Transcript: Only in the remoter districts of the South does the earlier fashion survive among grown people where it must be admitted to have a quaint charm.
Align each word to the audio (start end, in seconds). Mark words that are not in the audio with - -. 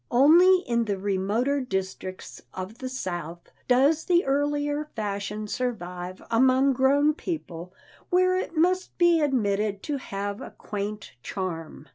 Only 0.09 0.61
in 0.67 0.85
the 0.85 0.97
remoter 0.97 1.61
districts 1.61 2.41
of 2.55 2.79
the 2.79 2.89
South 2.89 3.51
does 3.67 4.05
the 4.05 4.25
earlier 4.25 4.89
fashion 4.95 5.47
survive 5.47 6.23
among 6.31 6.73
grown 6.73 7.13
people 7.13 7.71
where 8.09 8.35
it 8.35 8.57
must 8.57 8.97
be 8.97 9.21
admitted 9.21 9.83
to 9.83 9.97
have 9.97 10.41
a 10.41 10.55
quaint 10.57 11.11
charm. 11.21 11.85